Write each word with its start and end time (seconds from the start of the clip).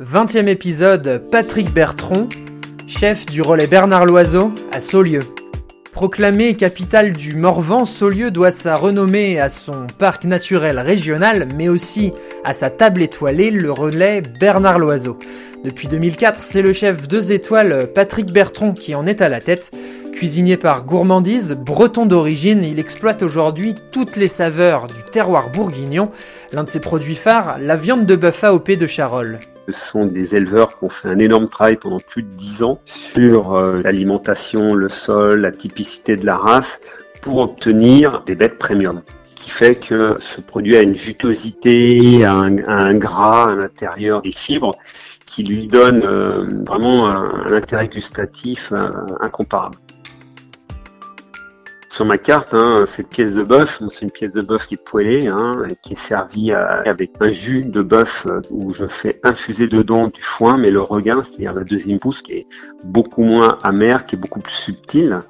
Vingtième 0.00 0.48
épisode, 0.48 1.22
Patrick 1.30 1.72
Bertron, 1.72 2.28
chef 2.88 3.26
du 3.26 3.42
relais 3.42 3.68
Bernard 3.68 4.06
Loiseau 4.06 4.52
à 4.72 4.80
Saulieu. 4.80 5.20
Proclamée 5.92 6.56
capitale 6.56 7.12
du 7.12 7.36
Morvan, 7.36 7.84
Saulieu 7.84 8.32
doit 8.32 8.50
sa 8.50 8.74
renommée 8.74 9.38
à 9.38 9.48
son 9.48 9.86
parc 9.96 10.24
naturel 10.24 10.80
régional, 10.80 11.46
mais 11.54 11.68
aussi 11.68 12.10
à 12.42 12.54
sa 12.54 12.70
table 12.70 13.02
étoilée, 13.02 13.52
le 13.52 13.70
relais 13.70 14.20
Bernard 14.40 14.80
Loiseau. 14.80 15.16
Depuis 15.64 15.86
2004, 15.86 16.40
c'est 16.40 16.62
le 16.62 16.72
chef 16.72 17.06
deux 17.06 17.30
étoiles 17.30 17.86
Patrick 17.94 18.32
Bertron 18.32 18.72
qui 18.72 18.96
en 18.96 19.06
est 19.06 19.22
à 19.22 19.28
la 19.28 19.38
tête. 19.38 19.70
Cuisinier 20.12 20.56
par 20.56 20.84
gourmandise, 20.84 21.52
breton 21.52 22.04
d'origine, 22.04 22.64
il 22.64 22.80
exploite 22.80 23.22
aujourd'hui 23.22 23.76
toutes 23.92 24.16
les 24.16 24.26
saveurs 24.26 24.88
du 24.88 25.04
terroir 25.12 25.50
bourguignon. 25.50 26.10
L'un 26.52 26.64
de 26.64 26.68
ses 26.68 26.80
produits 26.80 27.14
phares, 27.14 27.58
la 27.60 27.76
viande 27.76 28.06
de 28.06 28.16
bœuf 28.16 28.42
AOP 28.42 28.72
de 28.72 28.88
Charolles. 28.88 29.38
Ce 29.68 29.72
sont 29.72 30.04
des 30.04 30.34
éleveurs 30.34 30.78
qui 30.78 30.84
ont 30.84 30.88
fait 30.88 31.08
un 31.08 31.18
énorme 31.18 31.48
travail 31.48 31.76
pendant 31.76 32.00
plus 32.00 32.22
de 32.22 32.28
dix 32.28 32.62
ans 32.62 32.80
sur 32.84 33.54
euh, 33.54 33.80
l'alimentation, 33.82 34.74
le 34.74 34.88
sol, 34.88 35.40
la 35.40 35.52
typicité 35.52 36.16
de 36.16 36.26
la 36.26 36.36
race 36.36 36.80
pour 37.22 37.38
obtenir 37.38 38.22
des 38.26 38.34
bêtes 38.34 38.58
premium. 38.58 39.02
Qui 39.34 39.50
fait 39.50 39.74
que 39.74 40.16
ce 40.20 40.40
produit 40.40 40.76
a 40.76 40.82
une 40.82 40.94
jutosité, 40.94 42.24
un, 42.24 42.56
un 42.66 42.94
gras 42.94 43.50
à 43.50 43.54
l'intérieur 43.54 44.22
des 44.22 44.32
fibres 44.32 44.74
qui 45.26 45.42
lui 45.42 45.66
donne 45.66 46.04
euh, 46.04 46.46
vraiment 46.66 47.08
un, 47.08 47.28
un, 47.46 47.52
intérêt 47.52 47.88
gustatif 47.88 48.72
euh, 48.72 48.90
incomparable 49.20 49.76
sur 51.94 52.04
ma 52.04 52.18
carte, 52.18 52.54
hein, 52.54 52.86
cette 52.88 53.06
pièce 53.08 53.34
de 53.34 53.44
bœuf, 53.44 53.80
c'est 53.88 54.02
une 54.04 54.10
pièce 54.10 54.32
de 54.32 54.40
bœuf 54.40 54.66
qui 54.66 54.74
est 54.74 54.84
poêlée, 54.84 55.28
hein, 55.28 55.52
qui 55.80 55.92
est 55.92 55.96
servie 55.96 56.50
avec 56.50 57.12
un 57.20 57.30
jus 57.30 57.62
de 57.62 57.82
bœuf 57.82 58.26
euh, 58.26 58.40
où 58.50 58.74
je 58.74 58.88
fais 58.88 59.20
infuser 59.22 59.68
dedans 59.68 60.08
du 60.08 60.20
foin, 60.20 60.58
mais 60.58 60.72
le 60.72 60.80
regain, 60.80 61.22
c'est-à-dire 61.22 61.52
la 61.52 61.62
deuxième 61.62 62.00
pousse, 62.00 62.20
qui 62.20 62.32
est 62.32 62.46
beaucoup 62.82 63.22
moins 63.22 63.58
amer, 63.62 64.06
qui 64.06 64.16
est 64.16 64.18
beaucoup 64.18 64.40
plus 64.40 64.54
subtil. 64.54 65.20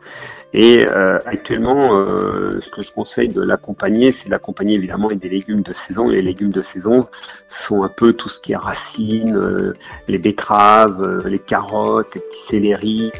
Et 0.55 0.87
euh, 0.89 1.19
actuellement, 1.27 1.97
euh, 1.97 2.61
ce 2.61 2.71
que 2.71 2.81
je 2.81 2.93
conseille 2.93 3.29
de 3.29 3.43
l'accompagner, 3.43 4.11
c'est 4.13 4.31
l'accompagner 4.31 4.77
évidemment 4.77 5.09
avec 5.09 5.19
des 5.19 5.29
légumes 5.29 5.63
de 5.63 5.73
saison. 5.75 6.09
Les 6.09 6.23
légumes 6.23 6.53
de 6.53 6.63
saison 6.63 7.07
sont 7.47 7.83
un 7.83 7.89
peu 7.89 8.13
tout 8.15 8.29
ce 8.29 8.41
qui 8.41 8.53
est 8.53 8.57
racines, 8.57 9.37
euh, 9.37 9.75
les 10.07 10.17
betteraves, 10.17 11.03
euh, 11.03 11.29
les 11.29 11.41
carottes, 11.41 12.15
les 12.15 12.21
petits 12.23 12.47
céleris 12.47 13.13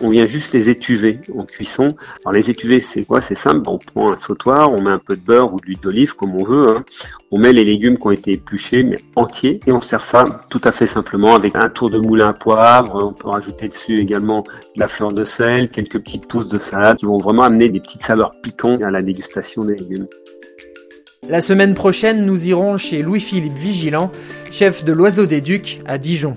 on 0.00 0.10
vient 0.10 0.26
juste 0.26 0.52
les 0.52 0.68
étuver 0.68 1.20
en 1.36 1.44
cuisson. 1.44 1.88
Alors 2.24 2.32
les 2.32 2.50
étuver, 2.50 2.80
c'est 2.80 3.04
quoi? 3.04 3.20
C'est 3.20 3.34
simple, 3.34 3.68
on 3.68 3.78
prend 3.78 4.12
un 4.12 4.16
sautoir, 4.16 4.72
on 4.72 4.82
met 4.82 4.90
un 4.90 4.98
peu 4.98 5.16
de 5.16 5.20
beurre 5.20 5.52
ou 5.52 5.60
de 5.60 5.66
l'huile 5.66 5.80
d'olive 5.80 6.14
comme 6.14 6.34
on 6.34 6.44
veut, 6.44 6.68
hein. 6.70 6.84
on 7.30 7.38
met 7.38 7.52
les 7.52 7.64
légumes 7.64 7.98
qui 7.98 8.06
ont 8.06 8.12
été 8.12 8.32
épluchés 8.32 8.82
mais 8.82 8.98
entiers 9.14 9.60
et 9.66 9.72
on 9.72 9.80
sert 9.80 10.00
ça 10.00 10.44
tout 10.50 10.60
à 10.64 10.72
fait 10.72 10.86
simplement 10.86 11.34
avec 11.34 11.56
un 11.56 11.68
tour 11.68 11.90
de 11.90 11.98
moulin 11.98 12.28
à 12.28 12.32
poivre, 12.32 12.98
on 13.02 13.12
peut 13.12 13.28
rajouter 13.28 13.68
dessus 13.68 13.98
également 13.98 14.42
de 14.74 14.80
la 14.80 14.88
fleur 14.88 15.12
de 15.12 15.24
sel, 15.24 15.70
quelques 15.70 15.98
petites 15.98 16.26
pousses 16.26 16.48
de 16.48 16.58
salade 16.58 16.98
qui 16.98 17.06
vont 17.06 17.18
vraiment 17.18 17.42
amener 17.42 17.68
des 17.68 17.80
petites 17.80 18.02
saveurs 18.02 18.32
piquantes 18.42 18.82
à 18.82 18.90
la 18.90 19.02
dégustation 19.02 19.64
des 19.64 19.76
légumes. 19.76 20.06
La 21.28 21.40
semaine 21.40 21.74
prochaine, 21.74 22.24
nous 22.24 22.46
irons 22.46 22.76
chez 22.76 23.02
Louis-Philippe 23.02 23.52
Vigilant, 23.52 24.12
chef 24.52 24.84
de 24.84 24.92
l'Oiseau 24.92 25.26
des 25.26 25.40
Ducs 25.40 25.80
à 25.84 25.98
Dijon. 25.98 26.36